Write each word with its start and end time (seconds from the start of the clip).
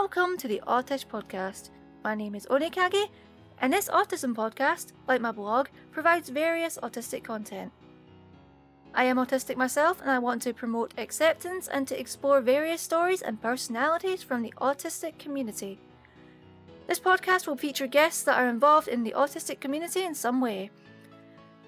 welcome 0.00 0.38
to 0.38 0.48
the 0.48 0.62
Autish 0.66 1.06
Podcast. 1.06 1.68
My 2.02 2.14
name 2.14 2.34
is 2.34 2.46
Onikage, 2.46 3.10
and 3.60 3.70
this 3.70 3.90
autism 3.90 4.34
podcast, 4.34 4.92
like 5.06 5.20
my 5.20 5.30
blog, 5.30 5.68
provides 5.92 6.30
various 6.30 6.78
autistic 6.82 7.22
content. 7.22 7.70
I 8.94 9.04
am 9.04 9.18
autistic 9.18 9.58
myself, 9.58 10.00
and 10.00 10.10
I 10.10 10.18
want 10.18 10.40
to 10.42 10.54
promote 10.54 10.94
acceptance 10.96 11.68
and 11.68 11.86
to 11.86 12.00
explore 12.00 12.40
various 12.40 12.80
stories 12.80 13.20
and 13.20 13.42
personalities 13.42 14.22
from 14.22 14.40
the 14.40 14.54
autistic 14.58 15.18
community. 15.18 15.78
This 16.86 16.98
podcast 16.98 17.46
will 17.46 17.58
feature 17.58 17.86
guests 17.86 18.22
that 18.22 18.38
are 18.38 18.48
involved 18.48 18.88
in 18.88 19.04
the 19.04 19.12
autistic 19.14 19.60
community 19.60 20.02
in 20.02 20.14
some 20.14 20.40
way. 20.40 20.70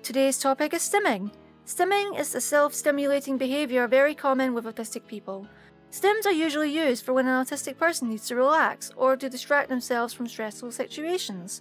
Today's 0.02 0.38
topic 0.38 0.72
is 0.72 0.80
stimming. 0.80 1.30
Stimming 1.66 2.18
is 2.18 2.34
a 2.34 2.40
self 2.40 2.72
stimulating 2.72 3.36
behaviour 3.36 3.86
very 3.86 4.14
common 4.14 4.54
with 4.54 4.64
autistic 4.64 5.06
people. 5.06 5.46
Stims 5.92 6.24
are 6.24 6.32
usually 6.32 6.74
used 6.74 7.04
for 7.04 7.12
when 7.12 7.26
an 7.26 7.44
autistic 7.44 7.76
person 7.76 8.08
needs 8.08 8.26
to 8.26 8.34
relax 8.34 8.90
or 8.96 9.14
to 9.14 9.28
distract 9.28 9.68
themselves 9.68 10.14
from 10.14 10.26
stressful 10.26 10.72
situations. 10.72 11.60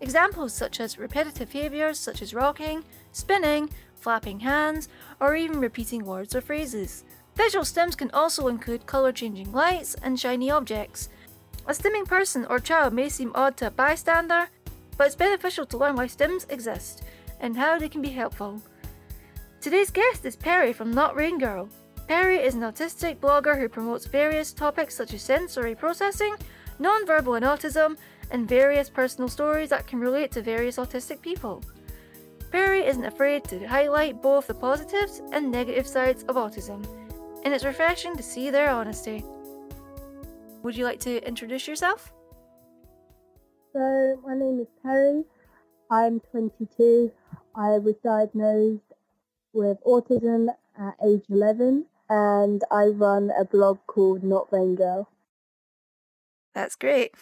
Examples 0.00 0.54
such 0.54 0.80
as 0.80 0.98
repetitive 0.98 1.52
behaviours 1.52 1.98
such 1.98 2.22
as 2.22 2.32
rocking, 2.32 2.82
spinning, 3.12 3.68
flapping 3.94 4.40
hands, 4.40 4.88
or 5.20 5.36
even 5.36 5.60
repeating 5.60 6.06
words 6.06 6.34
or 6.34 6.40
phrases. 6.40 7.04
Visual 7.34 7.66
stims 7.66 7.94
can 7.94 8.10
also 8.12 8.48
include 8.48 8.86
colour 8.86 9.12
changing 9.12 9.52
lights 9.52 9.94
and 10.02 10.18
shiny 10.18 10.50
objects. 10.50 11.10
A 11.66 11.72
stimming 11.72 12.06
person 12.06 12.46
or 12.48 12.58
child 12.58 12.94
may 12.94 13.10
seem 13.10 13.30
odd 13.34 13.58
to 13.58 13.66
a 13.66 13.70
bystander, 13.70 14.48
but 14.96 15.08
it's 15.08 15.16
beneficial 15.16 15.66
to 15.66 15.76
learn 15.76 15.96
why 15.96 16.06
stims 16.06 16.50
exist 16.50 17.02
and 17.40 17.58
how 17.58 17.78
they 17.78 17.90
can 17.90 18.00
be 18.00 18.08
helpful. 18.08 18.62
Today's 19.60 19.90
guest 19.90 20.24
is 20.24 20.34
Perry 20.34 20.72
from 20.72 20.92
Not 20.92 21.14
Rain 21.14 21.38
Girl. 21.38 21.68
Perry 22.08 22.36
is 22.36 22.54
an 22.54 22.60
autistic 22.60 23.16
blogger 23.16 23.58
who 23.58 23.68
promotes 23.68 24.06
various 24.06 24.52
topics 24.52 24.94
such 24.94 25.12
as 25.12 25.22
sensory 25.22 25.74
processing, 25.74 26.36
nonverbal 26.80 27.36
and 27.36 27.44
autism, 27.44 27.96
and 28.30 28.48
various 28.48 28.88
personal 28.88 29.28
stories 29.28 29.70
that 29.70 29.88
can 29.88 29.98
relate 29.98 30.30
to 30.30 30.40
various 30.40 30.76
autistic 30.76 31.20
people. 31.20 31.62
Perry 32.52 32.86
isn't 32.86 33.04
afraid 33.04 33.42
to 33.44 33.66
highlight 33.66 34.22
both 34.22 34.46
the 34.46 34.54
positives 34.54 35.20
and 35.32 35.50
negative 35.50 35.86
sides 35.86 36.22
of 36.24 36.36
autism, 36.36 36.86
and 37.44 37.52
it's 37.52 37.64
refreshing 37.64 38.16
to 38.16 38.22
see 38.22 38.50
their 38.50 38.70
honesty. 38.70 39.24
Would 40.62 40.76
you 40.76 40.84
like 40.84 41.00
to 41.00 41.26
introduce 41.26 41.66
yourself? 41.66 42.12
So, 43.72 44.20
my 44.24 44.34
name 44.34 44.60
is 44.60 44.68
Perry. 44.80 45.24
I'm 45.90 46.20
22. 46.30 47.10
I 47.56 47.78
was 47.78 47.96
diagnosed 48.04 48.92
with 49.52 49.78
autism 49.84 50.48
at 50.78 50.94
age 51.04 51.24
11 51.28 51.84
and 52.08 52.62
I 52.70 52.86
run 52.86 53.30
a 53.38 53.44
blog 53.44 53.78
called 53.86 54.22
Not 54.22 54.50
Vain 54.50 54.74
Girl. 54.74 55.08
That's 56.54 56.76
great. 56.76 57.14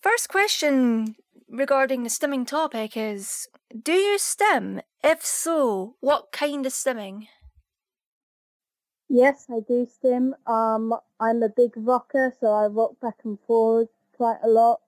First 0.00 0.28
question 0.28 1.16
regarding 1.48 2.02
the 2.02 2.08
stimming 2.08 2.46
topic 2.46 2.96
is 2.96 3.48
Do 3.76 3.92
you 3.92 4.18
stim? 4.18 4.80
If 5.02 5.24
so, 5.24 5.96
what 6.00 6.32
kind 6.32 6.66
of 6.66 6.72
stimming? 6.72 7.28
Yes, 9.08 9.46
I 9.50 9.60
do 9.60 9.86
stim. 9.86 10.34
Um, 10.46 10.94
I'm 11.20 11.42
a 11.42 11.48
big 11.48 11.72
rocker, 11.76 12.32
so 12.40 12.46
I 12.46 12.66
rock 12.66 12.98
back 13.00 13.18
and 13.24 13.38
forth 13.40 13.90
quite 14.16 14.38
a 14.42 14.48
lot. 14.48 14.80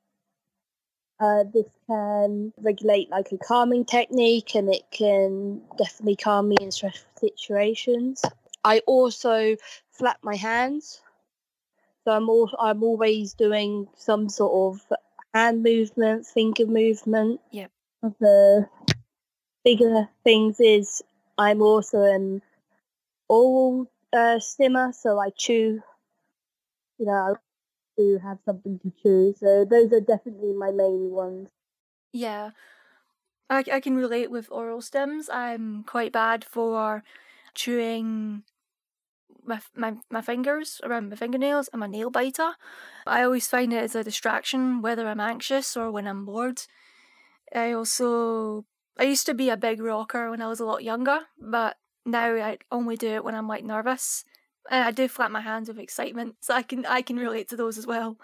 Uh, 1.20 1.44
this 1.44 1.66
can 1.86 2.52
regulate 2.58 3.10
like 3.10 3.30
a 3.32 3.38
calming 3.38 3.84
technique, 3.84 4.54
and 4.54 4.72
it 4.72 4.84
can 4.90 5.60
definitely 5.76 6.16
calm 6.16 6.48
me 6.48 6.56
in 6.60 6.70
stressful 6.70 7.10
situations. 7.16 8.22
I 8.64 8.80
also 8.86 9.56
flap 9.90 10.18
my 10.22 10.36
hands, 10.36 11.02
so 12.04 12.12
I'm 12.12 12.28
all, 12.28 12.50
I'm 12.58 12.82
always 12.82 13.34
doing 13.34 13.88
some 13.96 14.28
sort 14.28 14.74
of 14.74 14.92
hand 15.32 15.62
movement, 15.62 16.26
finger 16.26 16.66
movement. 16.66 17.40
Yep. 17.50 17.70
The 18.20 18.68
bigger 19.64 20.08
things 20.22 20.60
is 20.60 21.02
I'm 21.38 21.62
also 21.62 22.02
an 22.02 22.42
oral 23.28 23.90
uh, 24.12 24.38
stimmer, 24.38 24.92
so 24.92 25.18
I 25.18 25.30
chew. 25.30 25.82
You 26.98 27.06
know, 27.06 27.36
to 27.98 28.18
have 28.18 28.38
something 28.44 28.78
to 28.80 28.92
chew. 29.02 29.34
So 29.38 29.64
those 29.64 29.92
are 29.92 30.00
definitely 30.00 30.52
my 30.52 30.70
main 30.70 31.10
ones. 31.10 31.48
Yeah. 32.12 32.50
I, 33.50 33.64
I 33.72 33.80
can 33.80 33.96
relate 33.96 34.30
with 34.30 34.50
oral 34.50 34.80
stims. 34.80 35.28
I'm 35.32 35.84
quite 35.84 36.12
bad 36.12 36.44
for 36.44 37.02
chewing 37.54 38.44
my, 39.46 39.60
my 39.74 39.94
my 40.10 40.20
fingers 40.20 40.80
around 40.84 41.10
my 41.10 41.16
fingernails. 41.16 41.68
I'm 41.72 41.82
a 41.82 41.88
nail 41.88 42.10
biter. 42.10 42.52
I 43.06 43.22
always 43.22 43.46
find 43.48 43.72
it 43.72 43.82
as 43.82 43.94
a 43.94 44.04
distraction, 44.04 44.82
whether 44.82 45.06
I'm 45.06 45.20
anxious 45.20 45.76
or 45.76 45.90
when 45.90 46.06
I'm 46.06 46.24
bored. 46.24 46.62
I 47.54 47.72
also 47.72 48.66
I 48.98 49.04
used 49.04 49.26
to 49.26 49.34
be 49.34 49.50
a 49.50 49.56
big 49.56 49.80
rocker 49.80 50.30
when 50.30 50.42
I 50.42 50.48
was 50.48 50.60
a 50.60 50.64
lot 50.64 50.84
younger, 50.84 51.20
but 51.38 51.76
now 52.04 52.34
I 52.34 52.58
only 52.70 52.96
do 52.96 53.08
it 53.08 53.24
when 53.24 53.34
I'm 53.34 53.48
like 53.48 53.64
nervous. 53.64 54.24
And 54.70 54.84
I 54.84 54.90
do 54.92 55.08
flap 55.08 55.30
my 55.30 55.42
hands 55.42 55.68
with 55.68 55.78
excitement, 55.78 56.36
so 56.40 56.54
I 56.54 56.62
can 56.62 56.86
I 56.86 57.02
can 57.02 57.16
relate 57.16 57.48
to 57.48 57.56
those 57.56 57.78
as 57.78 57.86
well. 57.86 58.18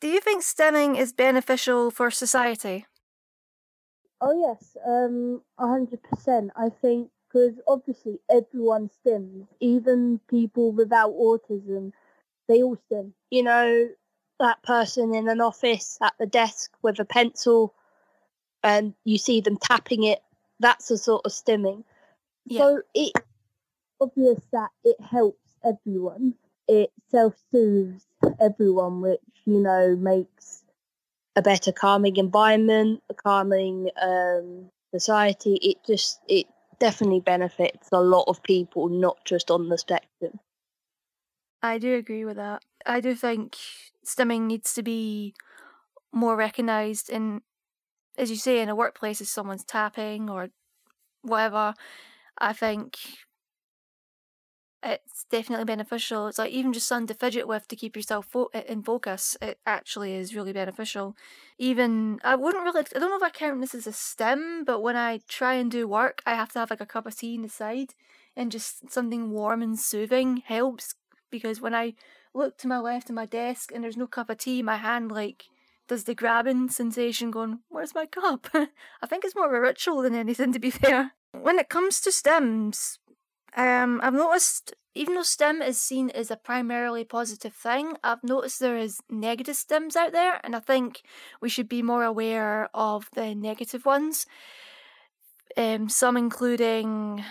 Do 0.00 0.08
you 0.08 0.20
think 0.20 0.42
stimming 0.42 0.98
is 0.98 1.12
beneficial 1.12 1.90
for 1.90 2.10
society? 2.10 2.86
Oh 4.20 4.32
yes, 4.40 4.76
um, 4.86 5.42
hundred 5.58 6.02
percent. 6.02 6.52
I 6.56 6.68
think 6.70 7.10
because 7.32 7.54
obviously 7.66 8.18
everyone 8.30 8.90
stims, 9.04 9.46
even 9.60 10.20
people 10.28 10.72
without 10.72 11.12
autism, 11.12 11.92
they 12.48 12.62
all 12.62 12.76
stim. 12.86 13.14
You 13.30 13.42
know, 13.42 13.88
that 14.38 14.62
person 14.62 15.14
in 15.14 15.28
an 15.28 15.40
office 15.40 15.98
at 16.02 16.14
the 16.18 16.26
desk 16.26 16.72
with 16.82 16.98
a 16.98 17.04
pencil, 17.04 17.74
and 18.62 18.94
you 19.04 19.18
see 19.18 19.40
them 19.40 19.56
tapping 19.56 20.04
it. 20.04 20.20
That's 20.60 20.90
a 20.90 20.98
sort 20.98 21.22
of 21.24 21.32
stimming. 21.32 21.84
Yeah. 22.46 22.60
So 22.60 22.82
it's 22.94 23.20
obvious 24.00 24.40
that 24.52 24.70
it 24.84 25.00
helps 25.00 25.54
everyone. 25.64 26.34
It 26.68 26.92
self 27.10 27.34
soothes 27.50 28.04
everyone, 28.40 29.00
which 29.00 29.20
you 29.44 29.60
know 29.60 29.96
makes 29.96 30.62
a 31.34 31.42
better 31.42 31.72
calming 31.72 32.16
environment, 32.16 33.02
a 33.08 33.14
calming 33.14 33.90
um, 34.00 34.70
society. 34.92 35.54
It 35.62 35.78
just 35.86 36.20
it 36.28 36.46
definitely 36.82 37.20
benefits 37.20 37.90
a 37.92 38.00
lot 38.00 38.24
of 38.26 38.42
people, 38.42 38.88
not 38.88 39.24
just 39.24 39.52
on 39.52 39.68
the 39.68 39.78
spectrum. 39.78 40.40
I 41.62 41.78
do 41.78 41.94
agree 41.94 42.24
with 42.24 42.34
that. 42.38 42.64
I 42.84 43.00
do 43.00 43.14
think 43.14 43.56
stimming 44.04 44.46
needs 44.48 44.74
to 44.74 44.82
be 44.82 45.32
more 46.12 46.34
recognised 46.34 47.08
in, 47.08 47.42
as 48.18 48.30
you 48.30 48.36
say, 48.36 48.60
in 48.60 48.68
a 48.68 48.74
workplace, 48.74 49.20
if 49.20 49.28
someone's 49.28 49.62
tapping 49.64 50.28
or 50.28 50.48
whatever. 51.22 51.74
I 52.36 52.52
think 52.52 52.96
it's 54.82 55.24
definitely 55.30 55.64
beneficial. 55.64 56.26
It's 56.26 56.38
like 56.38 56.50
even 56.50 56.72
just 56.72 56.88
something 56.88 57.06
to 57.08 57.14
fidget 57.14 57.46
with 57.46 57.68
to 57.68 57.76
keep 57.76 57.96
yourself 57.96 58.26
fo- 58.26 58.50
in 58.52 58.82
focus. 58.82 59.36
It 59.40 59.58
actually 59.64 60.14
is 60.14 60.34
really 60.34 60.52
beneficial. 60.52 61.16
Even 61.58 62.20
I 62.24 62.34
wouldn't 62.34 62.64
really. 62.64 62.84
I 62.94 62.98
don't 62.98 63.10
know 63.10 63.16
if 63.16 63.22
I 63.22 63.30
count 63.30 63.60
this 63.60 63.74
as 63.74 63.86
a 63.86 63.92
stim, 63.92 64.64
but 64.64 64.80
when 64.80 64.96
I 64.96 65.20
try 65.28 65.54
and 65.54 65.70
do 65.70 65.86
work, 65.86 66.22
I 66.26 66.34
have 66.34 66.52
to 66.52 66.58
have 66.58 66.70
like 66.70 66.80
a 66.80 66.86
cup 66.86 67.06
of 67.06 67.16
tea 67.16 67.34
in 67.36 67.42
the 67.42 67.48
side, 67.48 67.94
and 68.36 68.50
just 68.50 68.90
something 68.90 69.30
warm 69.30 69.62
and 69.62 69.78
soothing 69.78 70.42
helps. 70.44 70.94
Because 71.30 71.60
when 71.60 71.74
I 71.74 71.94
look 72.34 72.58
to 72.58 72.68
my 72.68 72.78
left 72.78 73.08
of 73.08 73.14
my 73.14 73.26
desk 73.26 73.70
and 73.72 73.82
there's 73.84 73.96
no 73.96 74.06
cup 74.06 74.30
of 74.30 74.38
tea, 74.38 74.62
my 74.62 74.76
hand 74.76 75.12
like 75.12 75.44
does 75.88 76.04
the 76.04 76.14
grabbing 76.14 76.68
sensation, 76.70 77.30
going, 77.30 77.60
"Where's 77.68 77.94
my 77.94 78.06
cup?" 78.06 78.48
I 78.54 79.06
think 79.06 79.24
it's 79.24 79.36
more 79.36 79.46
of 79.46 79.52
a 79.52 79.60
ritual 79.60 80.02
than 80.02 80.14
anything, 80.14 80.52
to 80.52 80.58
be 80.58 80.70
fair. 80.70 81.12
When 81.32 81.58
it 81.58 81.68
comes 81.68 82.00
to 82.02 82.10
stims, 82.10 82.98
um, 83.56 84.00
I've 84.02 84.14
noticed 84.14 84.74
even 84.94 85.14
though 85.14 85.22
stim 85.22 85.62
is 85.62 85.80
seen 85.80 86.10
as 86.10 86.30
a 86.30 86.36
primarily 86.36 87.04
positive 87.04 87.54
thing, 87.54 87.96
I've 88.04 88.22
noticed 88.22 88.60
there 88.60 88.76
is 88.76 89.00
negative 89.08 89.54
stims 89.56 89.96
out 89.96 90.12
there, 90.12 90.40
and 90.44 90.54
I 90.54 90.60
think 90.60 91.02
we 91.40 91.48
should 91.48 91.68
be 91.68 91.82
more 91.82 92.04
aware 92.04 92.68
of 92.74 93.08
the 93.14 93.34
negative 93.34 93.86
ones. 93.86 94.26
Um, 95.56 95.88
some 95.88 96.16
including 96.16 97.24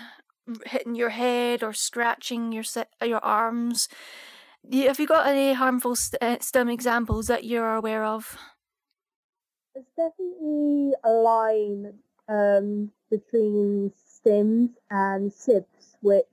hitting 0.66 0.94
your 0.94 1.10
head 1.10 1.62
or 1.62 1.72
scratching 1.72 2.52
your 2.52 2.64
your 3.04 3.24
arms. 3.24 3.88
Have 4.72 5.00
you 5.00 5.06
got 5.06 5.26
any 5.26 5.54
harmful 5.54 5.96
uh, 6.20 6.36
stim 6.40 6.68
examples 6.68 7.26
that 7.26 7.44
you're 7.44 7.74
aware 7.74 8.04
of? 8.04 8.38
There's 9.74 9.86
definitely 9.96 10.92
a 11.02 11.10
line 11.10 11.98
um, 12.28 12.92
between 13.12 13.92
stims 14.08 14.70
and 14.90 15.30
SIBS, 15.30 15.96
which 16.00 16.24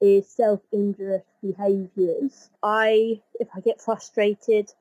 is 0.00 0.26
self-injurious 0.26 1.22
behaviours. 1.42 2.50
I, 2.62 3.20
if 3.38 3.48
I 3.54 3.60
get 3.60 3.80
frustrated, 3.80 4.72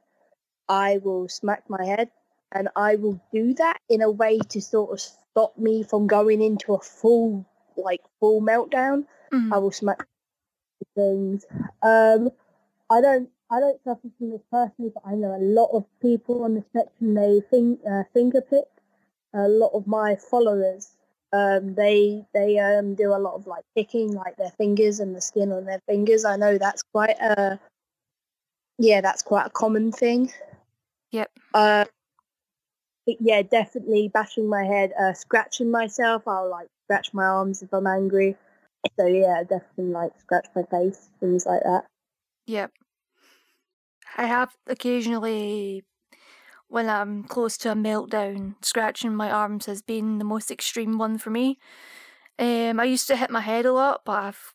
I 0.69 1.00
will 1.04 1.28
smack 1.28 1.69
my 1.69 1.84
head, 1.86 2.10
and 2.54 2.69
I 2.75 2.95
will 2.95 3.19
do 3.34 3.54
that 3.56 3.78
in 3.90 4.01
a 4.01 4.10
way 4.10 4.40
to 4.40 4.62
sort 4.62 4.92
of 4.94 5.00
stop 5.01 5.57
me 5.57 5.84
from 5.84 6.07
going 6.07 6.42
into 6.42 6.74
a 6.74 6.80
full, 6.80 7.46
like 7.75 8.01
full 8.19 8.42
meltdown. 8.42 9.06
Mm. 9.34 9.51
I 9.51 9.57
will 9.57 9.72
smack 9.72 10.07
things. 10.96 11.46
Um, 11.81 12.30
I 12.89 13.01
don't. 13.01 13.30
I 13.51 13.60
don't 13.60 13.84
suffer 13.84 14.07
from 14.18 14.31
this 14.31 14.42
personally, 14.50 14.92
but 14.96 15.04
I 15.06 15.13
know 15.13 15.36
a 15.36 15.44
lot 15.60 15.69
of 15.74 15.86
people 16.01 16.44
on 16.44 16.56
the 16.56 16.63
spectrum. 16.69 17.13
They 17.13 17.42
think 17.51 17.81
uh, 17.86 18.04
finger 18.13 18.42
pick. 18.42 18.66
A 19.36 19.48
lot 19.48 19.72
of 19.74 19.86
my 19.86 20.16
followers, 20.16 20.96
um, 21.33 21.74
they 21.74 22.24
they 22.33 22.59
um, 22.59 22.95
do 22.95 23.13
a 23.13 23.18
lot 23.18 23.33
of 23.33 23.47
like 23.47 23.63
picking, 23.75 24.13
like 24.13 24.38
their 24.38 24.51
fingers 24.51 25.00
and 25.00 25.15
the 25.15 25.21
skin 25.21 25.51
on 25.51 25.65
their 25.65 25.81
fingers. 25.88 26.24
I 26.24 26.38
know 26.38 26.57
that's 26.57 26.83
quite 26.83 27.18
a 27.19 27.59
yeah, 28.77 29.01
that's 29.01 29.21
quite 29.21 29.47
a 29.47 29.50
common 29.50 29.91
thing. 29.91 30.31
Yep. 31.12 31.31
Uh, 31.53 31.85
yeah, 33.06 33.41
definitely 33.41 34.09
bashing 34.13 34.47
my 34.47 34.63
head, 34.63 34.94
uh, 35.00 35.13
scratching 35.13 35.71
myself. 35.71 36.27
I'll 36.27 36.50
like 36.50 36.68
scratch 36.85 37.13
my 37.13 37.25
arms 37.25 37.62
if 37.62 37.74
I'm 37.74 37.88
angry. 37.88 38.36
So 39.00 39.07
yeah, 39.07 39.44
definitely 39.44 39.94
like 39.94 40.12
scratch 40.19 40.47
my 40.56 40.63
face, 40.63 41.09
things 41.19 41.45
like 41.45 41.63
that. 41.63 41.86
Yep. 42.47 42.71
I 44.18 44.25
have 44.25 44.56
occasionally, 44.68 45.83
when 46.74 46.90
I'm 46.90 47.24
close 47.25 47.56
to 47.60 47.72
a 47.72 47.75
meltdown, 47.75 48.56
scratching 48.66 49.14
my 49.14 49.30
arms 49.30 49.68
has 49.68 49.84
been 49.84 50.18
the 50.18 50.25
most 50.25 50.50
extreme 50.50 50.98
one 50.98 51.20
for 51.20 51.30
me. 51.30 51.60
Um, 52.40 52.80
I 52.80 52.86
used 52.86 53.08
to 53.10 53.16
hit 53.16 53.30
my 53.30 53.42
head 53.42 53.68
a 53.68 53.72
lot, 53.72 54.02
but 54.04 54.24
I've 54.24 54.54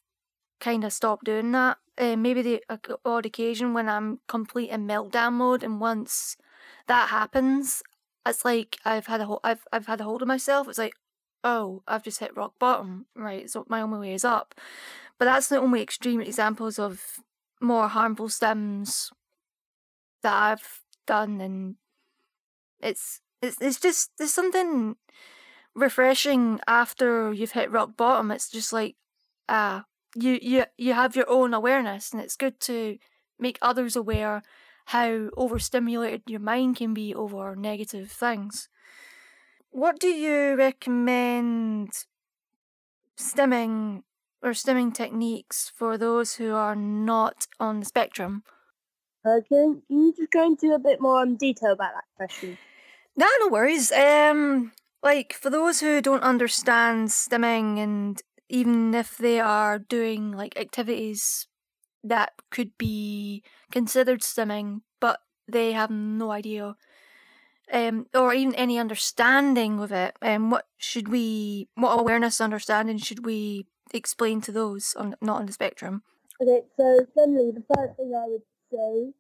kind 0.58 0.82
of 0.82 0.92
stopped 0.92 1.26
doing 1.26 1.52
that. 1.52 1.78
Uh, 1.96 2.16
maybe 2.16 2.42
the 2.42 2.60
odd 3.04 3.24
occasion 3.24 3.72
when 3.72 3.88
I'm 3.88 4.18
complete 4.26 4.70
in 4.70 4.84
meltdown 4.84 5.34
mode, 5.34 5.62
and 5.62 5.80
once 5.80 6.36
that 6.88 7.10
happens, 7.10 7.84
it's 8.26 8.44
like 8.44 8.78
I've 8.84 9.06
had 9.06 9.20
a 9.20 9.26
ho- 9.26 9.40
I've 9.44 9.64
I've 9.72 9.86
had 9.86 10.00
a 10.00 10.04
hold 10.04 10.22
of 10.22 10.26
myself. 10.26 10.66
It's 10.66 10.76
like, 10.76 10.94
oh, 11.44 11.84
I've 11.86 12.02
just 12.02 12.18
hit 12.18 12.36
rock 12.36 12.54
bottom. 12.58 13.06
Right, 13.14 13.48
so 13.48 13.64
my 13.68 13.80
only 13.80 14.00
way 14.00 14.12
is 14.12 14.24
up. 14.24 14.56
But 15.20 15.26
that's 15.26 15.46
the 15.46 15.60
only 15.60 15.82
extreme 15.82 16.20
examples 16.20 16.80
of 16.80 17.00
more 17.60 17.86
harmful 17.86 18.26
stims 18.26 19.12
that 20.24 20.34
I've 20.34 20.80
done, 21.06 21.40
and 21.40 21.76
it's 22.80 23.20
it's 23.42 23.60
it's 23.60 23.80
just 23.80 24.10
there's 24.18 24.34
something 24.34 24.96
refreshing 25.74 26.60
after 26.66 27.32
you've 27.32 27.52
hit 27.52 27.70
rock 27.70 27.96
bottom. 27.96 28.30
It's 28.30 28.50
just 28.50 28.72
like 28.72 28.96
ah, 29.48 29.84
you 30.14 30.38
you 30.40 30.64
you 30.76 30.94
have 30.94 31.16
your 31.16 31.28
own 31.28 31.54
awareness, 31.54 32.12
and 32.12 32.20
it's 32.20 32.36
good 32.36 32.60
to 32.60 32.98
make 33.38 33.58
others 33.62 33.96
aware 33.96 34.42
how 34.86 35.28
overstimulated 35.36 36.22
your 36.26 36.40
mind 36.40 36.76
can 36.76 36.94
be 36.94 37.14
over 37.14 37.54
negative 37.54 38.10
things. 38.10 38.68
What 39.70 40.00
do 40.00 40.08
you 40.08 40.56
recommend 40.56 41.90
stimming 43.18 44.02
or 44.42 44.50
stimming 44.50 44.94
techniques 44.94 45.70
for 45.74 45.98
those 45.98 46.36
who 46.36 46.54
are 46.54 46.76
not 46.76 47.46
on 47.60 47.80
the 47.80 47.86
spectrum? 47.86 48.44
Uh, 49.24 49.40
can, 49.48 49.82
can 49.86 49.98
you 50.06 50.12
just 50.16 50.30
go 50.32 50.44
into 50.44 50.72
a 50.74 50.78
bit 50.78 51.00
more 51.00 51.20
um, 51.22 51.36
detail 51.36 51.72
about 51.72 51.94
that 51.94 52.04
question? 52.16 52.58
No, 53.16 53.26
no 53.40 53.48
worries. 53.48 53.90
Um, 53.92 54.72
like 55.02 55.32
for 55.32 55.50
those 55.50 55.80
who 55.80 56.00
don't 56.00 56.22
understand 56.22 57.08
stimming, 57.08 57.78
and 57.78 58.20
even 58.48 58.94
if 58.94 59.16
they 59.16 59.40
are 59.40 59.78
doing 59.78 60.32
like 60.32 60.58
activities 60.58 61.48
that 62.04 62.34
could 62.50 62.76
be 62.78 63.44
considered 63.72 64.20
stimming, 64.20 64.82
but 65.00 65.20
they 65.50 65.72
have 65.72 65.90
no 65.90 66.30
idea, 66.30 66.76
um, 67.72 68.06
or 68.14 68.34
even 68.34 68.54
any 68.54 68.78
understanding 68.78 69.80
of 69.80 69.92
it. 69.92 70.16
Um, 70.22 70.50
what 70.50 70.66
should 70.78 71.08
we, 71.08 71.68
what 71.74 71.98
awareness, 72.00 72.40
understanding 72.40 72.98
should 72.98 73.24
we 73.26 73.66
explain 73.92 74.40
to 74.42 74.52
those 74.52 74.94
on 74.94 75.16
not 75.20 75.40
on 75.40 75.46
the 75.46 75.52
spectrum? 75.52 76.02
Okay, 76.40 76.62
so 76.76 77.06
generally 77.14 77.52
the 77.52 77.64
first 77.74 77.96
thing 77.96 78.12
I 78.14 78.26
would 78.26 78.42
say 78.70 79.12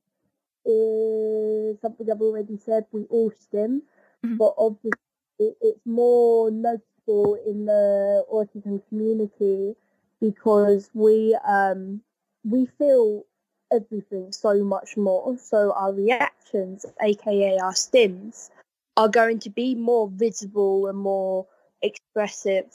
is 0.64 1.80
something 1.80 2.10
I've 2.10 2.20
already 2.20 2.56
said. 2.58 2.86
We 2.92 3.04
all 3.06 3.30
stim, 3.32 3.82
Mhm. 4.24 4.38
but 4.38 4.54
obviously 4.58 4.98
it's 5.38 5.86
more 5.86 6.50
noticeable 6.50 7.34
in 7.46 7.64
the 7.66 8.24
autism 8.32 8.86
community 8.88 9.76
because 10.20 10.90
we 10.94 11.36
um 11.46 12.02
we 12.44 12.66
feel 12.66 13.24
everything 13.72 14.32
so 14.32 14.64
much 14.64 14.96
more. 14.96 15.36
So 15.38 15.72
our 15.72 15.92
reactions, 15.92 16.86
aka 17.02 17.58
our 17.58 17.72
stims, 17.72 18.50
are 18.96 19.08
going 19.08 19.40
to 19.40 19.50
be 19.50 19.74
more 19.74 20.08
visible 20.08 20.86
and 20.88 20.98
more 20.98 21.46
expressive. 21.82 22.66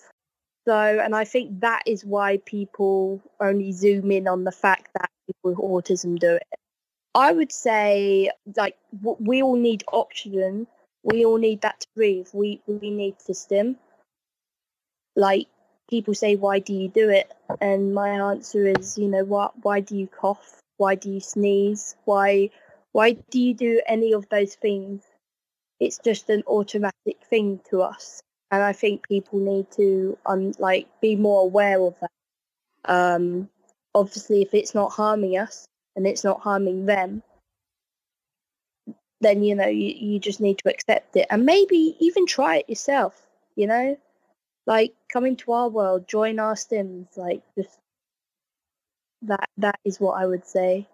So, 0.67 0.75
and 0.75 1.15
I 1.15 1.25
think 1.25 1.61
that 1.61 1.83
is 1.87 2.05
why 2.05 2.37
people 2.45 3.21
only 3.39 3.71
zoom 3.73 4.11
in 4.11 4.27
on 4.27 4.43
the 4.45 4.51
fact 4.51 4.89
that 4.93 5.09
people 5.27 5.51
with 5.51 5.59
autism 5.59 6.19
do 6.19 6.35
it. 6.35 6.43
I 7.15 7.31
would 7.31 7.51
say, 7.51 8.31
like, 8.55 8.77
we 9.01 9.43
all 9.43 9.55
need 9.55 9.83
oxygen. 9.91 10.67
We 11.03 11.25
all 11.25 11.37
need 11.37 11.61
that 11.61 11.81
to 11.81 11.87
breathe. 11.95 12.27
We 12.33 12.61
we 12.65 12.89
need 12.89 13.19
to 13.27 13.33
stim. 13.33 13.77
Like 15.15 15.47
people 15.89 16.15
say, 16.15 16.35
why 16.35 16.59
do 16.59 16.73
you 16.73 16.89
do 16.89 17.09
it? 17.09 17.31
And 17.61 17.93
my 17.93 18.09
answer 18.31 18.65
is, 18.65 18.97
you 18.97 19.07
know, 19.07 19.23
what? 19.25 19.53
Why 19.63 19.79
do 19.79 19.95
you 19.95 20.07
cough? 20.07 20.59
Why 20.77 20.95
do 20.95 21.11
you 21.11 21.19
sneeze? 21.19 21.95
Why 22.05 22.49
why 22.93 23.13
do 23.29 23.39
you 23.39 23.53
do 23.53 23.81
any 23.85 24.13
of 24.13 24.27
those 24.29 24.55
things? 24.55 25.03
It's 25.79 25.99
just 25.99 26.29
an 26.29 26.43
automatic 26.47 27.17
thing 27.29 27.59
to 27.69 27.81
us, 27.81 28.21
and 28.49 28.63
I 28.63 28.73
think 28.73 29.07
people 29.07 29.39
need 29.39 29.69
to 29.71 30.17
um 30.25 30.53
like 30.57 30.87
be 30.99 31.15
more 31.15 31.41
aware 31.41 31.79
of 31.81 31.95
that. 31.99 32.11
Um, 32.85 33.49
obviously, 33.93 34.41
if 34.41 34.53
it's 34.53 34.73
not 34.73 34.91
harming 34.91 35.37
us 35.37 35.67
and 35.95 36.07
it's 36.07 36.23
not 36.23 36.41
harming 36.41 36.85
them, 36.85 37.23
then 39.21 39.43
you 39.43 39.55
know 39.55 39.67
you, 39.67 39.93
you 39.95 40.19
just 40.19 40.39
need 40.39 40.57
to 40.59 40.69
accept 40.69 41.15
it 41.15 41.27
and 41.29 41.45
maybe 41.45 41.95
even 41.99 42.25
try 42.25 42.57
it 42.57 42.69
yourself. 42.69 43.19
You 43.55 43.67
know, 43.67 43.97
like 44.65 44.93
come 45.11 45.25
into 45.25 45.51
our 45.51 45.69
world, 45.69 46.07
join 46.07 46.39
our 46.39 46.55
stims, 46.55 47.17
like 47.17 47.41
just 47.57 47.77
that 49.23 49.49
that 49.57 49.79
is 49.85 49.99
what 49.99 50.21
I 50.21 50.25
would 50.25 50.45
say. 50.45 50.87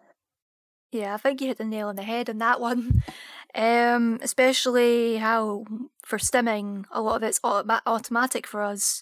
Yeah, 0.91 1.13
I 1.13 1.17
think 1.17 1.39
you 1.39 1.47
hit 1.47 1.57
the 1.57 1.65
nail 1.65 1.87
on 1.87 1.95
the 1.95 2.03
head 2.03 2.29
on 2.29 2.37
that 2.39 2.59
one. 2.59 3.03
Um, 3.55 4.19
especially 4.21 5.17
how 5.17 5.65
for 6.03 6.19
stimming, 6.19 6.85
a 6.91 7.01
lot 7.01 7.15
of 7.15 7.23
it's 7.23 7.39
automatic 7.43 8.45
for 8.45 8.61
us. 8.61 9.01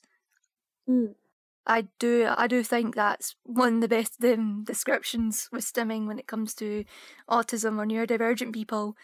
Mm. 0.89 1.15
I 1.67 1.87
do, 1.99 2.27
I 2.35 2.47
do 2.47 2.63
think 2.63 2.95
that's 2.95 3.35
one 3.43 3.75
of 3.75 3.81
the 3.81 3.87
best 3.87 4.23
um, 4.23 4.63
descriptions 4.63 5.49
with 5.51 5.65
stimming 5.65 6.07
when 6.07 6.17
it 6.17 6.27
comes 6.27 6.55
to 6.55 6.85
autism 7.29 7.77
or 7.77 7.85
neurodivergent 7.85 8.53
people. 8.53 8.95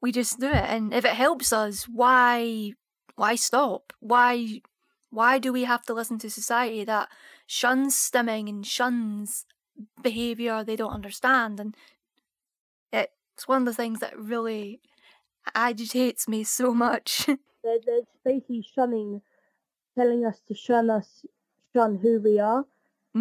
We 0.00 0.12
just 0.12 0.38
do 0.38 0.48
it, 0.48 0.54
and 0.54 0.94
if 0.94 1.04
it 1.04 1.14
helps 1.14 1.52
us, 1.52 1.84
why, 1.84 2.72
why 3.16 3.34
stop? 3.34 3.92
Why, 4.00 4.60
why 5.10 5.38
do 5.38 5.52
we 5.52 5.64
have 5.64 5.82
to 5.86 5.94
listen 5.94 6.18
to 6.18 6.30
society 6.30 6.84
that 6.84 7.08
shuns 7.46 7.94
stimming 7.96 8.48
and 8.48 8.66
shuns 8.66 9.46
behavior 10.02 10.62
they 10.62 10.76
don't 10.76 10.92
understand? 10.92 11.58
And 11.58 11.76
it's 12.92 13.48
one 13.48 13.62
of 13.62 13.66
the 13.66 13.74
things 13.74 14.00
that 14.00 14.16
really 14.18 14.80
agitates 15.54 16.28
me 16.28 16.44
so 16.44 16.72
much. 16.72 17.26
They're, 17.64 17.78
they're 17.84 18.00
basically 18.24 18.62
shunning, 18.74 19.22
telling 19.98 20.26
us 20.26 20.38
to 20.48 20.54
shun 20.54 20.90
us, 20.90 21.24
shun 21.74 21.96
who 21.98 22.20
we 22.20 22.38
are, 22.40 22.64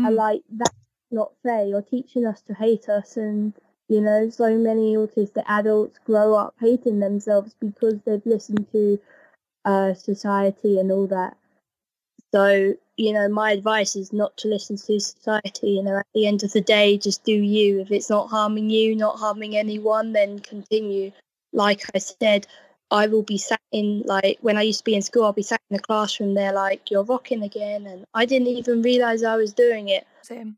and 0.03 0.15
Mm, 0.15 0.17
like 0.17 0.43
that's 0.49 0.75
not 1.11 1.33
fair. 1.43 1.65
You're 1.65 1.81
teaching 1.81 2.25
us 2.25 2.41
to 2.43 2.53
hate 2.53 2.89
us, 2.89 3.17
and 3.17 3.53
you 3.89 4.01
know, 4.01 4.29
so 4.29 4.57
many 4.57 4.95
autistic 4.95 5.43
adults 5.47 5.99
grow 6.05 6.35
up 6.35 6.55
hating 6.59 6.99
themselves 6.99 7.55
because 7.59 8.01
they've 8.05 8.25
listened 8.25 8.71
to 8.73 8.99
uh, 9.65 9.93
society 9.95 10.79
and 10.79 10.91
all 10.91 11.07
that. 11.07 11.37
So, 12.33 12.73
you 12.97 13.13
know, 13.13 13.29
my 13.29 13.51
advice 13.51 13.95
is 13.95 14.11
not 14.11 14.35
to 14.37 14.47
listen 14.49 14.77
to 14.77 14.99
society. 14.99 15.71
You 15.71 15.83
know, 15.83 15.97
at 15.97 16.07
the 16.13 16.27
end 16.27 16.43
of 16.43 16.51
the 16.51 16.61
day, 16.61 16.97
just 16.97 17.23
do 17.23 17.33
you. 17.33 17.79
If 17.81 17.91
it's 17.91 18.09
not 18.09 18.29
harming 18.29 18.69
you, 18.69 18.95
not 18.95 19.19
harming 19.19 19.55
anyone, 19.55 20.13
then 20.13 20.39
continue. 20.39 21.11
Like 21.53 21.83
I 21.95 21.99
said, 21.99 22.47
I 22.93 23.07
will 23.07 23.23
be 23.23 23.39
sat 23.39 23.59
in, 23.71 24.03
like, 24.05 24.37
when 24.41 24.55
I 24.55 24.61
used 24.61 24.81
to 24.81 24.83
be 24.85 24.93
in 24.93 25.01
school, 25.01 25.25
I'll 25.25 25.33
be 25.33 25.41
sat 25.41 25.59
in 25.71 25.77
the 25.77 25.81
classroom 25.81 26.35
there, 26.35 26.53
like, 26.53 26.91
you're 26.91 27.03
rocking 27.03 27.41
again. 27.41 27.87
And 27.87 28.05
I 28.13 28.25
didn't 28.25 28.49
even 28.49 28.83
realize 28.83 29.23
I 29.23 29.35
was 29.35 29.51
doing 29.51 29.89
it. 29.89 30.05
same. 30.21 30.57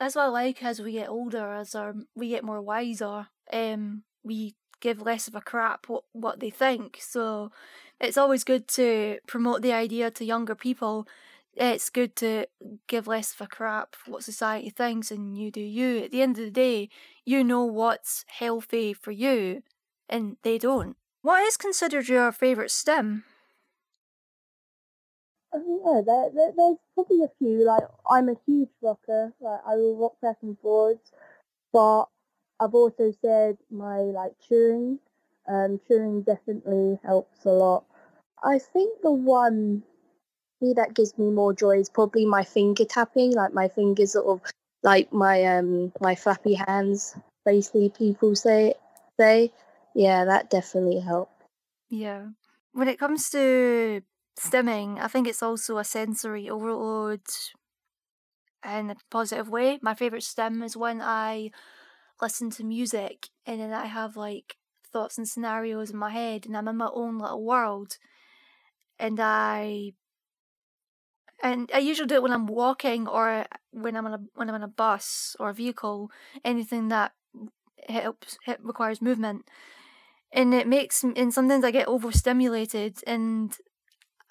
That's 0.00 0.16
what 0.16 0.24
I 0.24 0.28
like 0.28 0.64
as 0.64 0.80
we 0.80 0.92
get 0.92 1.10
older, 1.10 1.52
as 1.52 1.74
our, 1.74 1.94
we 2.16 2.30
get 2.30 2.42
more 2.42 2.62
wiser. 2.62 3.28
Um, 3.52 4.04
we 4.24 4.54
give 4.80 5.02
less 5.02 5.28
of 5.28 5.34
a 5.34 5.42
crap 5.42 5.90
what, 5.90 6.04
what 6.12 6.40
they 6.40 6.48
think. 6.48 6.98
So 7.00 7.52
it's 8.00 8.16
always 8.16 8.44
good 8.44 8.66
to 8.68 9.18
promote 9.26 9.60
the 9.60 9.74
idea 9.74 10.10
to 10.10 10.24
younger 10.24 10.54
people. 10.54 11.06
It's 11.54 11.90
good 11.90 12.16
to 12.16 12.46
give 12.88 13.06
less 13.06 13.34
of 13.34 13.42
a 13.42 13.46
crap 13.46 13.94
what 14.06 14.24
society 14.24 14.70
thinks 14.70 15.10
and 15.10 15.36
you 15.36 15.50
do 15.50 15.60
you. 15.60 15.98
At 16.04 16.12
the 16.12 16.22
end 16.22 16.38
of 16.38 16.46
the 16.46 16.50
day, 16.50 16.88
you 17.26 17.44
know 17.44 17.64
what's 17.64 18.24
healthy 18.26 18.94
for 18.94 19.10
you 19.12 19.62
and 20.08 20.38
they 20.42 20.56
don't. 20.56 20.96
What 21.22 21.42
is 21.42 21.56
considered 21.56 22.08
your 22.08 22.32
favourite 22.32 22.70
stim? 22.70 23.24
Don't. 25.52 26.06
There, 26.06 26.30
there, 26.34 26.52
there's 26.56 26.78
probably 26.94 27.22
a 27.24 27.30
few. 27.38 27.64
Like 27.64 27.84
I'm 28.08 28.28
a 28.28 28.36
huge 28.46 28.70
rocker. 28.80 29.32
Like 29.40 29.60
I 29.66 29.76
will 29.76 29.96
rock 29.96 30.14
back 30.20 30.38
and 30.42 30.58
forwards, 30.60 31.12
but 31.72 32.06
I've 32.60 32.74
also 32.74 33.12
said 33.22 33.58
my 33.70 33.98
like 33.98 34.32
chewing. 34.48 34.98
Um, 35.48 35.80
chewing 35.88 36.22
definitely 36.22 36.98
helps 37.04 37.44
a 37.44 37.50
lot. 37.50 37.84
I 38.42 38.58
think 38.58 39.02
the 39.02 39.12
one 39.12 39.82
that 40.60 40.94
gives 40.94 41.18
me 41.18 41.30
more 41.30 41.52
joy 41.52 41.78
is 41.80 41.90
probably 41.90 42.24
my 42.24 42.44
finger 42.44 42.84
tapping, 42.84 43.32
like 43.32 43.52
my 43.52 43.68
fingers 43.68 44.12
sort 44.12 44.26
of 44.26 44.50
like 44.84 45.12
my 45.12 45.44
um 45.44 45.92
my 46.00 46.14
flappy 46.14 46.54
hands. 46.54 47.16
Basically, 47.44 47.90
people 47.90 48.36
say 48.36 48.74
say, 49.18 49.52
yeah, 49.94 50.24
that 50.24 50.50
definitely 50.50 51.00
helps. 51.00 51.44
Yeah. 51.88 52.28
When 52.72 52.88
it 52.88 52.98
comes 52.98 53.28
to 53.30 54.02
stimming, 54.38 54.98
I 54.98 55.08
think 55.08 55.28
it's 55.28 55.42
also 55.42 55.78
a 55.78 55.84
sensory 55.84 56.48
overload 56.48 57.22
in 58.64 58.90
a 58.90 58.96
positive 59.10 59.48
way. 59.48 59.78
My 59.82 59.94
favorite 59.94 60.22
stim 60.22 60.62
is 60.62 60.76
when 60.76 61.00
I 61.02 61.50
listen 62.20 62.50
to 62.50 62.64
music 62.64 63.28
and 63.46 63.60
then 63.60 63.72
I 63.72 63.86
have 63.86 64.16
like 64.16 64.56
thoughts 64.92 65.18
and 65.18 65.28
scenarios 65.28 65.90
in 65.90 65.98
my 65.98 66.10
head 66.10 66.46
and 66.46 66.56
I'm 66.56 66.68
in 66.68 66.76
my 66.76 66.90
own 66.92 67.18
little 67.18 67.44
world 67.44 67.98
and 68.98 69.18
I 69.20 69.92
and 71.42 71.70
I 71.74 71.78
usually 71.78 72.06
do 72.06 72.14
it 72.14 72.22
when 72.22 72.32
I'm 72.32 72.46
walking 72.46 73.08
or 73.08 73.46
when 73.72 73.96
I'm 73.96 74.06
on 74.06 74.14
a 74.14 74.20
when 74.34 74.48
I'm 74.48 74.54
on 74.54 74.62
a 74.62 74.68
bus 74.68 75.36
or 75.40 75.50
a 75.50 75.54
vehicle, 75.54 76.10
anything 76.44 76.88
that 76.88 77.12
helps 77.88 78.38
requires 78.60 79.02
movement, 79.02 79.48
and 80.32 80.54
it 80.54 80.66
makes 80.66 81.02
and 81.02 81.32
sometimes 81.32 81.64
I 81.64 81.70
get 81.70 81.88
overstimulated 81.88 82.98
and 83.06 83.56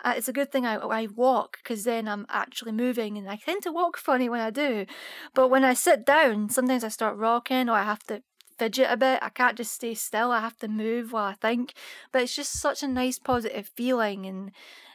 it's 0.05 0.27
a 0.27 0.33
good 0.33 0.51
thing 0.51 0.65
I, 0.65 0.75
I 0.75 1.07
walk 1.07 1.57
because 1.63 1.83
then 1.83 2.07
I'm 2.07 2.25
actually 2.29 2.71
moving 2.71 3.17
and 3.17 3.29
I 3.29 3.35
tend 3.35 3.63
to 3.63 3.71
walk 3.71 3.97
funny 3.97 4.29
when 4.29 4.39
I 4.41 4.49
do. 4.49 4.85
But 5.33 5.49
when 5.49 5.63
I 5.63 5.73
sit 5.73 6.05
down, 6.05 6.49
sometimes 6.49 6.83
I 6.83 6.89
start 6.89 7.17
rocking 7.17 7.69
or 7.69 7.73
I 7.73 7.83
have 7.83 8.03
to 8.05 8.23
fidget 8.57 8.87
a 8.89 8.97
bit. 8.97 9.19
I 9.21 9.29
can't 9.29 9.57
just 9.57 9.73
stay 9.73 9.93
still. 9.93 10.31
I 10.31 10.39
have 10.39 10.57
to 10.57 10.67
move 10.67 11.13
while 11.13 11.25
I 11.25 11.33
think. 11.33 11.73
But 12.11 12.23
it's 12.23 12.35
just 12.35 12.59
such 12.59 12.83
a 12.83 12.87
nice 12.87 13.19
positive 13.19 13.67
feeling 13.75 14.25
and 14.25 14.51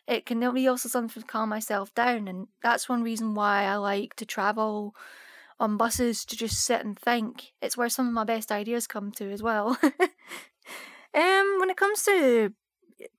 it 0.08 0.26
can 0.26 0.40
be 0.52 0.68
also 0.68 0.88
something 0.88 1.22
to 1.22 1.26
calm 1.26 1.48
myself 1.48 1.94
down. 1.94 2.28
And 2.28 2.48
that's 2.62 2.88
one 2.88 3.02
reason 3.02 3.34
why 3.34 3.64
I 3.64 3.76
like 3.76 4.14
to 4.16 4.26
travel 4.26 4.94
on 5.58 5.76
buses 5.76 6.24
to 6.26 6.36
just 6.36 6.64
sit 6.64 6.84
and 6.84 6.98
think. 6.98 7.52
It's 7.62 7.76
where 7.76 7.88
some 7.88 8.08
of 8.08 8.12
my 8.12 8.24
best 8.24 8.52
ideas 8.52 8.86
come 8.86 9.10
to 9.12 9.30
as 9.30 9.42
well. 9.42 9.78
um, 11.16 11.56
when 11.58 11.70
it 11.70 11.76
comes 11.76 12.02
to 12.04 12.52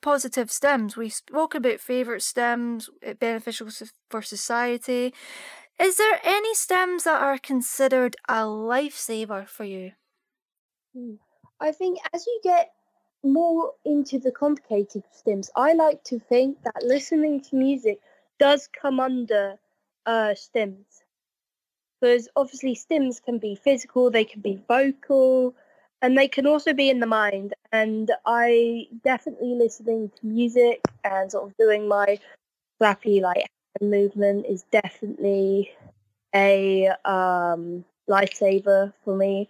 positive 0.01 0.49
stims, 0.49 0.95
we 0.95 1.09
spoke 1.09 1.55
about 1.55 1.79
favourite 1.79 2.21
stims, 2.21 2.89
eh, 3.01 3.13
beneficial 3.13 3.69
for 4.09 4.21
society. 4.21 5.13
Is 5.79 5.97
there 5.97 6.19
any 6.23 6.53
stims 6.55 7.03
that 7.03 7.21
are 7.21 7.37
considered 7.37 8.15
a 8.27 8.43
lifesaver 8.43 9.47
for 9.47 9.63
you? 9.63 9.91
Hmm. 10.95 11.15
I 11.59 11.71
think 11.71 11.99
as 12.13 12.25
you 12.25 12.39
get 12.43 12.71
more 13.23 13.73
into 13.83 14.19
the 14.19 14.31
complicated 14.31 15.03
stims, 15.11 15.49
I 15.55 15.73
like 15.73 16.03
to 16.05 16.19
think 16.19 16.61
that 16.63 16.83
listening 16.83 17.41
to 17.41 17.55
music 17.55 17.99
does 18.39 18.67
come 18.67 18.99
under 18.99 19.59
uh, 20.05 20.33
stims. 20.35 20.85
Because 21.99 22.29
obviously, 22.35 22.75
stims 22.75 23.23
can 23.23 23.39
be 23.39 23.55
physical, 23.55 24.11
they 24.11 24.25
can 24.25 24.41
be 24.41 24.61
vocal, 24.67 25.55
and 26.01 26.17
they 26.17 26.27
can 26.27 26.45
also 26.47 26.73
be 26.73 26.89
in 26.89 26.99
the 26.99 27.05
mind. 27.05 27.53
And 27.71 28.11
I 28.25 28.87
definitely 29.03 29.55
listening 29.55 30.11
to 30.19 30.25
music 30.25 30.81
and 31.03 31.31
sort 31.31 31.49
of 31.49 31.57
doing 31.57 31.87
my 31.87 32.19
flappy 32.77 33.21
like 33.21 33.47
movement 33.81 34.45
is 34.47 34.63
definitely 34.71 35.71
a 36.33 36.89
um, 37.05 37.85
lifesaver 38.09 38.93
for 39.03 39.15
me 39.15 39.49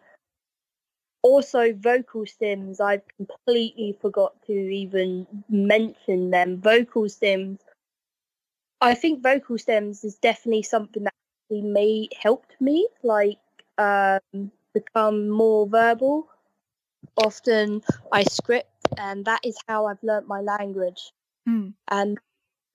also 1.24 1.74
vocal 1.74 2.22
stims. 2.22 2.80
I've 2.80 3.02
completely 3.18 3.98
forgot 4.00 4.34
to 4.48 4.54
even 4.54 5.28
mention 5.50 6.30
them 6.30 6.62
vocal 6.62 7.04
stims 7.04 7.60
i 8.82 8.94
think 8.94 9.24
vocal 9.24 9.58
stims 9.58 10.04
is 10.04 10.16
definitely 10.16 10.64
something 10.64 11.04
that 11.04 11.14
may 11.50 12.08
helped 12.20 12.60
me 12.60 12.88
like 13.04 13.40
um, 13.78 14.52
become 14.74 15.30
more 15.30 15.68
verbal 15.68 16.28
often 17.18 17.82
i 18.12 18.24
script 18.24 18.70
and 18.98 19.26
that 19.26 19.40
is 19.44 19.58
how 19.68 19.86
i've 19.86 20.02
learnt 20.04 20.28
my 20.28 20.42
language 20.42 21.12
mm. 21.48 21.74
and 21.90 22.18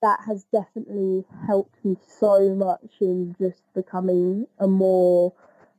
that 0.02 0.18
has 0.26 0.44
definitely 0.52 1.24
helped 1.46 1.76
me 1.84 1.96
so 2.18 2.54
much 2.54 2.90
in 3.00 3.36
just 3.40 3.62
becoming 3.74 4.46
a 4.58 4.66
more 4.66 5.32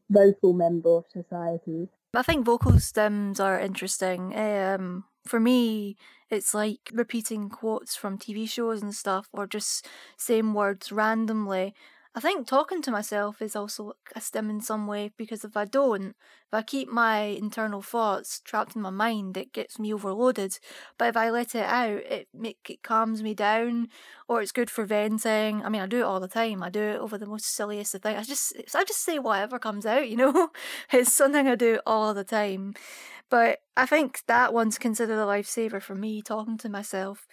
vocal 0.10 0.54
member 0.54 0.98
of 0.98 1.06
society 1.12 1.90
I 2.16 2.22
think 2.22 2.46
vocal 2.46 2.74
stims 2.74 3.40
are 3.40 3.60
interesting. 3.60 4.38
Um, 4.38 5.06
for 5.26 5.40
me, 5.40 5.98
it's 6.30 6.54
like 6.54 6.92
repeating 6.94 7.50
quotes 7.50 7.96
from 7.96 8.20
TV 8.20 8.48
shows 8.48 8.84
and 8.84 8.94
stuff, 8.94 9.30
or 9.34 9.48
just 9.48 9.88
saying 10.16 10.54
words 10.54 10.92
randomly. 10.92 11.74
I 12.16 12.20
think 12.20 12.46
talking 12.46 12.84
to 12.84 12.92
myself 12.92 13.42
is 13.42 13.56
also 13.56 13.94
a 14.16 14.22
stim 14.22 14.52
in 14.52 14.62
some 14.62 14.86
way 14.86 15.12
because 15.18 15.44
if 15.44 15.58
I 15.58 15.66
don't, 15.66 16.10
if 16.48 16.54
I 16.54 16.62
keep 16.62 16.88
my 16.88 17.22
internal 17.22 17.82
thoughts 17.82 18.40
trapped 18.40 18.76
in 18.76 18.84
my 18.84 18.92
mind, 18.92 19.36
it 19.36 19.52
gets 19.52 19.80
me 19.80 19.92
overloaded. 19.92 20.60
But 21.00 21.08
if 21.08 21.18
I 21.18 21.32
let 21.32 21.56
it 21.56 21.66
out, 21.66 22.04
it 22.04 22.28
make 22.32 22.70
it 22.70 22.84
calms 22.84 23.24
me 23.24 23.34
down, 23.34 23.88
or 24.28 24.44
it's 24.44 24.52
good 24.52 24.70
for 24.70 24.86
venting. 24.86 25.64
I 25.64 25.70
mean, 25.70 25.82
I 25.82 25.88
do 25.88 26.02
it 26.02 26.04
all 26.04 26.20
the 26.20 26.28
time. 26.28 26.62
I 26.62 26.70
do 26.70 26.82
it 26.84 27.00
over 27.00 27.18
the 27.18 27.26
most 27.26 27.46
silliest 27.46 27.96
of 27.96 28.04
things. 28.04 28.20
I 28.20 28.24
just 28.24 28.54
I 28.76 28.84
just 28.84 29.04
say 29.04 29.18
whatever 29.18 29.58
comes 29.58 29.86
out. 29.88 30.08
You 30.08 30.18
know, 30.18 30.50
it's 30.92 31.12
something 31.12 31.48
I 31.48 31.56
do 31.56 31.80
all 31.88 32.14
the 32.14 32.24
time. 32.24 32.76
But 33.30 33.60
I 33.76 33.88
think 33.88 34.22
that 34.28 34.54
one's 34.54 34.78
considered 34.78 35.18
a 35.18 35.26
lifesaver 35.26 35.82
for 35.82 35.96
me, 35.96 36.22
talking 36.22 36.60
to 36.60 36.70
myself. 36.70 37.28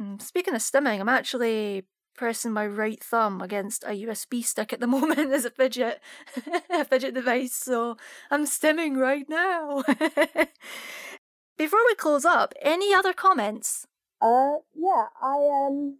Mm, 0.00 0.22
speaking 0.22 0.54
of 0.54 0.60
stimming, 0.62 1.00
I'm 1.00 1.08
actually 1.08 1.84
pressing 2.20 2.52
my 2.52 2.66
right 2.66 3.02
thumb 3.02 3.40
against 3.40 3.82
a 3.84 4.04
USB 4.04 4.44
stick 4.44 4.74
at 4.74 4.80
the 4.80 4.86
moment 4.96 5.32
as 5.32 5.46
a 5.46 5.50
fidget 5.50 6.02
a 6.70 6.84
fidget 6.84 7.14
device, 7.14 7.54
so 7.54 7.96
I'm 8.30 8.44
stimming 8.44 8.98
right 8.98 9.26
now. 9.26 9.82
Before 11.56 11.80
we 11.86 11.94
close 11.94 12.26
up, 12.26 12.52
any 12.60 12.92
other 12.92 13.14
comments? 13.14 13.86
Uh 14.20 14.56
yeah, 14.74 15.06
I 15.22 15.66
um 15.66 15.96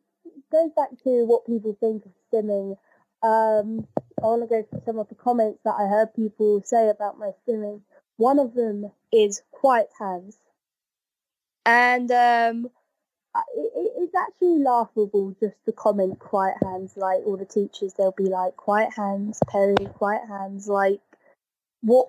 goes 0.53 0.71
back 0.77 0.91
to 1.05 1.25
what 1.25 1.47
people 1.47 1.75
think 1.81 2.05
of 2.05 2.13
stimming. 2.31 2.77
Um 3.23 3.89
I 4.23 4.27
wanna 4.27 4.47
go 4.47 4.63
through 4.63 4.83
some 4.85 4.99
of 4.99 5.09
the 5.09 5.15
comments 5.15 5.61
that 5.65 5.77
I 5.79 5.89
heard 5.89 6.13
people 6.15 6.61
say 6.67 6.91
about 6.91 7.19
my 7.19 7.31
stimming. 7.49 7.81
One 8.19 8.39
of 8.39 8.53
them 8.53 8.93
is 9.11 9.41
quiet 9.53 9.89
hands. 9.99 10.37
And 11.65 12.11
um 12.13 12.71
it, 13.55 13.73
it's 13.75 13.90
actually 14.21 14.59
laughable 14.59 15.35
just 15.41 15.57
to 15.65 15.73
comment 15.73 16.19
quiet 16.19 16.57
hands 16.63 16.97
like 16.97 17.21
all 17.27 17.37
the 17.37 17.45
teachers 17.45 17.95
they'll 17.95 18.13
be 18.13 18.25
like 18.25 18.57
quiet 18.57 18.93
hands 18.95 19.41
perry 19.49 19.75
quiet 19.95 20.23
hands 20.29 20.69
like 20.69 21.01
what 21.83 22.09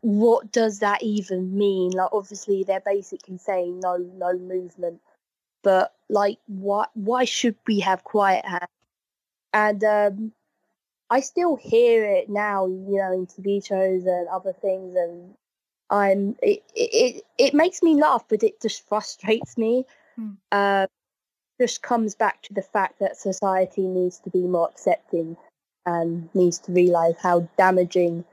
what 0.00 0.52
does 0.52 0.78
that 0.78 1.02
even 1.02 1.56
mean? 1.56 1.90
Like 1.90 2.10
obviously 2.12 2.62
they're 2.62 2.80
basically 2.80 3.38
saying 3.38 3.80
no 3.80 3.96
no 3.96 4.38
movement 4.38 5.00
but 5.62 5.94
like 6.08 6.38
why 6.46 6.86
why 6.94 7.24
should 7.24 7.56
we 7.66 7.80
have 7.80 8.04
quiet 8.04 8.44
hands? 8.44 8.68
And 9.52 9.84
um 9.84 10.32
i 11.10 11.20
still 11.20 11.56
hear 11.56 12.04
it 12.04 12.28
now 12.28 12.66
you 12.66 12.96
know 12.98 13.12
in 13.12 13.26
tv 13.26 13.64
shows 13.64 14.04
and 14.04 14.28
other 14.28 14.52
things 14.52 14.94
and 14.94 15.34
i'm 15.88 16.36
it 16.42 16.62
it, 16.74 17.24
it 17.38 17.54
makes 17.54 17.82
me 17.82 17.94
laugh 17.94 18.24
but 18.28 18.42
it 18.42 18.60
just 18.60 18.86
frustrates 18.86 19.56
me. 19.56 19.86
Mm. 20.18 20.36
Uh, 20.52 20.86
just 21.60 21.82
comes 21.82 22.14
back 22.14 22.42
to 22.42 22.54
the 22.54 22.62
fact 22.62 22.98
that 23.00 23.16
society 23.16 23.86
needs 23.86 24.18
to 24.20 24.30
be 24.30 24.42
more 24.42 24.68
accepting 24.68 25.36
and 25.86 26.28
needs 26.34 26.58
to 26.58 26.72
realize 26.72 27.14
how 27.20 27.48
damaging 27.56 28.24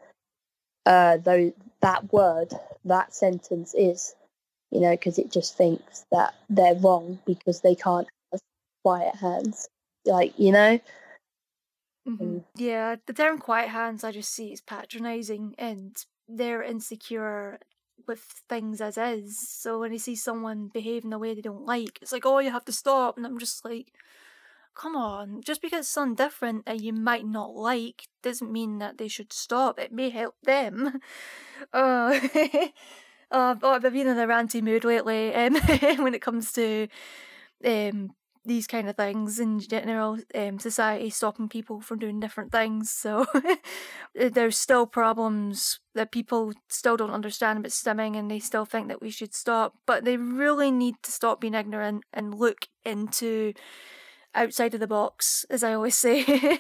uh, 0.86 1.18
though 1.18 1.54
that 1.82 2.12
word, 2.14 2.54
that 2.84 3.14
sentence 3.14 3.74
is. 3.78 4.16
You 4.72 4.82
know, 4.82 4.92
because 4.92 5.20
it 5.20 5.32
just 5.32 5.56
thinks 5.56 6.06
that 6.12 6.34
they're 6.50 6.76
wrong 6.76 7.20
because 7.26 7.62
they 7.62 7.76
can't 7.76 8.08
have 8.32 8.42
quiet 8.84 9.16
hands. 9.16 9.70
Like, 10.06 10.38
you 10.38 10.52
know? 10.52 10.80
Mm-hmm. 12.08 12.40
Yeah, 12.58 12.96
the 13.06 13.14
term 13.14 13.38
quiet 13.38 13.70
hands 13.70 14.04
I 14.04 14.12
just 14.12 14.34
see 14.34 14.52
as 14.52 14.62
patronizing 14.62 15.56
and 15.58 15.96
they're 16.28 16.62
insecure 16.62 17.60
with 18.08 18.22
things 18.50 18.82
as 18.82 18.98
is. 18.98 19.48
So 19.48 19.80
when 19.80 19.94
I 19.94 19.98
see 19.98 20.16
someone 20.16 20.70
behaving 20.74 21.10
the 21.10 21.20
way 21.20 21.34
they 21.34 21.42
don't 21.42 21.66
like, 21.66 22.00
it's 22.02 22.12
like, 22.12 22.26
oh, 22.26 22.40
you 22.40 22.52
have 22.52 22.66
to 22.66 22.72
stop. 22.72 23.18
And 23.18 23.26
I'm 23.26 23.40
just 23.40 23.66
like, 23.66 23.92
come 24.76 24.96
on. 24.96 25.42
Just 25.42 25.62
because 25.62 25.82
it's 25.82 25.90
something 25.90 26.16
different 26.16 26.66
that 26.66 26.82
you 26.82 26.94
might 26.94 27.26
not 27.26 27.56
like 27.56 28.08
doesn't 28.22 28.52
mean 28.52 28.80
that 28.80 28.98
they 28.98 29.08
should 29.08 29.34
stop. 29.34 29.80
It 29.80 29.92
may 29.92 30.10
help 30.10 30.36
them. 30.44 31.00
Uh, 31.72 32.20
uh, 33.32 33.56
I've 33.64 33.82
been 33.82 34.08
in 34.08 34.20
a 34.20 34.28
ranty 34.28 34.62
mood 34.62 34.84
lately 34.84 35.34
um, 35.34 35.56
when 36.04 36.14
it 36.14 36.22
comes 36.22 36.52
to 36.54 36.88
um, 37.64 38.12
these 38.46 38.68
kind 38.68 38.90
of 38.90 38.96
things 38.96 39.40
in 39.40 39.60
general, 39.60 40.18
um, 40.34 40.60
society 40.60 41.10
stopping 41.10 41.50
people 41.50 41.82
from 41.82 42.00
doing 42.00 42.20
different 42.20 42.52
things. 42.52 42.92
So 42.92 43.26
there's 44.16 44.58
still 44.58 44.88
problems 44.88 45.80
that 45.94 46.12
people 46.12 46.54
still 46.70 46.98
don't 46.98 47.12
understand 47.12 47.60
about 47.60 47.72
stimming 47.72 48.18
and 48.18 48.30
they 48.30 48.40
still 48.40 48.66
think 48.66 48.88
that 48.88 49.02
we 49.02 49.10
should 49.10 49.34
stop. 49.34 49.76
But 49.86 50.06
they 50.06 50.18
really 50.18 50.72
need 50.72 50.96
to 51.04 51.12
stop 51.12 51.42
being 51.42 51.54
ignorant 51.54 52.04
and 52.14 52.34
look 52.34 52.68
into 52.84 53.54
outside 54.34 54.74
of 54.74 54.80
the 54.80 54.88
box, 54.88 55.46
as 55.50 55.64
I 55.64 55.74
always 55.74 55.96
say. 56.06 56.60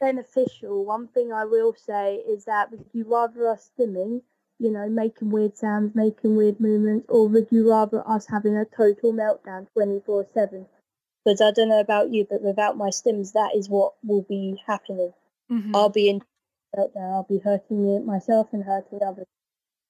Beneficial. 0.00 0.84
One 0.84 1.08
thing 1.08 1.32
I 1.32 1.44
will 1.46 1.72
say 1.74 2.16
is 2.16 2.44
that 2.44 2.72
if 2.72 2.94
you 2.94 3.04
rather 3.04 3.48
us 3.48 3.70
stimming, 3.70 4.22
you 4.58 4.70
know, 4.70 4.88
making 4.88 5.30
weird 5.30 5.56
sounds, 5.56 5.94
making 5.94 6.36
weird 6.36 6.60
movements, 6.60 7.06
or 7.08 7.28
would 7.28 7.48
you 7.50 7.70
rather 7.70 8.06
us 8.08 8.26
having 8.26 8.56
a 8.56 8.64
total 8.64 9.12
meltdown 9.12 9.66
24 9.72 10.26
7? 10.34 10.66
Because 11.24 11.40
I 11.40 11.50
don't 11.52 11.68
know 11.68 11.80
about 11.80 12.12
you, 12.12 12.26
but 12.28 12.42
without 12.42 12.76
my 12.76 12.88
stims, 12.88 13.32
that 13.32 13.52
is 13.54 13.68
what 13.68 13.94
will 14.04 14.22
be 14.22 14.62
happening. 14.66 15.12
Mhm. 15.50 15.74
I'll 15.74 15.88
be 15.88 16.08
in 16.08 16.22
meltdown, 16.76 17.12
I'll 17.12 17.22
be 17.28 17.38
hurting 17.38 18.04
myself 18.06 18.52
and 18.52 18.64
hurting 18.64 19.02
others. 19.02 19.26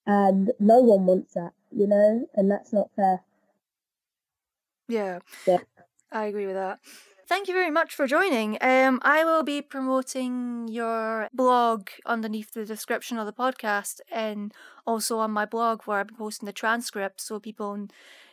And 0.07 0.52
no 0.59 0.81
one 0.81 1.07
wants 1.07 1.35
that, 1.35 1.52
you 1.71 1.87
know, 1.87 2.28
and 2.35 2.50
that's 2.50 2.73
not 2.73 2.90
fair. 2.97 3.23
Yeah. 4.88 5.21
Yeah. 5.47 5.59
I 6.11 6.26
agree 6.26 6.47
with 6.47 6.57
that. 6.57 6.81
Thank 7.29 7.49
you 7.49 7.55
very 7.55 7.71
much 7.71 7.95
for 7.95 8.07
joining. 8.07 8.59
Um, 8.61 9.00
I 9.02 9.25
will 9.25 9.43
be 9.43 9.62
promoting 9.62 10.69
your 10.69 11.29
blog 11.33 11.88
underneath 12.05 12.52
the 12.52 12.64
description 12.64 13.17
of 13.17 13.26
the 13.26 13.33
podcast 13.33 14.00
and 14.11 14.52
also 14.87 15.19
on 15.19 15.31
my 15.31 15.47
blog 15.47 15.83
where 15.85 15.99
I'll 15.99 16.05
be 16.05 16.14
posting 16.14 16.47
the 16.47 16.52
transcript 16.52 17.21
so 17.21 17.38
people 17.38 17.87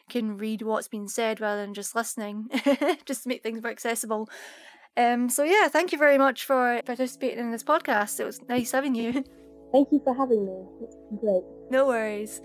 can 0.09 0.37
read 0.37 0.63
what's 0.63 0.87
been 0.87 1.07
said 1.07 1.39
rather 1.39 1.61
than 1.61 1.73
just 1.73 1.95
listening, 1.95 2.49
just 3.05 3.23
to 3.23 3.29
make 3.29 3.43
things 3.43 3.61
more 3.61 3.71
accessible. 3.71 4.27
Um, 4.97 5.29
so 5.29 5.43
yeah, 5.43 5.67
thank 5.67 5.91
you 5.91 5.97
very 5.97 6.17
much 6.17 6.45
for 6.45 6.81
participating 6.85 7.39
in 7.39 7.51
this 7.51 7.63
podcast. 7.63 8.19
It 8.19 8.25
was 8.25 8.41
nice 8.49 8.71
having 8.71 8.95
you. 8.95 9.23
Thank 9.71 9.89
you 9.91 10.01
for 10.03 10.15
having 10.15 10.47
me. 10.47 10.65
It's 10.81 10.95
been 10.95 11.19
great. 11.19 11.43
No 11.69 11.85
worries. 11.85 12.41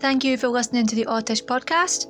Thank 0.00 0.24
you 0.24 0.36
for 0.36 0.48
listening 0.48 0.84
to 0.88 0.96
the 0.96 1.04
Autish 1.04 1.44
podcast. 1.44 2.06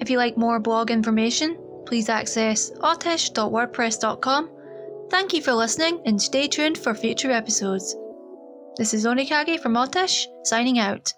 If 0.00 0.10
you 0.10 0.18
like 0.18 0.36
more 0.36 0.58
blog 0.58 0.90
information, 0.90 1.56
please 1.88 2.08
access 2.08 2.70
autish.wordpress.com. 2.70 4.50
Thank 5.10 5.32
you 5.32 5.42
for 5.42 5.52
listening 5.54 6.00
and 6.04 6.20
stay 6.20 6.46
tuned 6.46 6.76
for 6.76 6.94
future 6.94 7.30
episodes. 7.30 7.96
This 8.76 8.92
is 8.92 9.06
Onikage 9.06 9.58
from 9.60 9.72
Autish, 9.74 10.26
signing 10.44 10.78
out. 10.78 11.14